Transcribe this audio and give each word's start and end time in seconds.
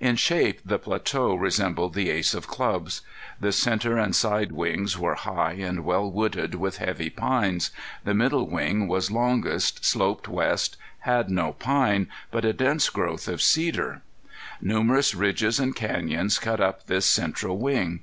In 0.00 0.16
shape 0.16 0.60
the 0.64 0.80
plateau 0.80 1.36
resembled 1.36 1.94
the 1.94 2.10
ace 2.10 2.34
of 2.34 2.48
clubs. 2.48 3.02
The 3.38 3.52
center 3.52 3.96
and 3.98 4.16
side 4.16 4.50
wings 4.50 4.98
were 4.98 5.14
high 5.14 5.52
and 5.60 5.84
well 5.84 6.10
wooded 6.10 6.56
with 6.56 6.78
heavy 6.78 7.08
pines; 7.08 7.70
the 8.02 8.12
middle 8.12 8.48
wing 8.48 8.88
was 8.88 9.12
longest, 9.12 9.84
sloped 9.84 10.26
west, 10.26 10.76
had 11.06 11.30
no 11.30 11.52
pine, 11.52 12.08
but 12.32 12.44
a 12.44 12.52
dense 12.52 12.88
growth 12.90 13.28
of 13.28 13.40
cedar. 13.40 14.02
Numerous 14.60 15.14
ridges 15.14 15.60
and 15.60 15.72
canyons 15.76 16.40
cut 16.40 16.60
up 16.60 16.88
this 16.88 17.06
central 17.06 17.56
wing. 17.56 18.00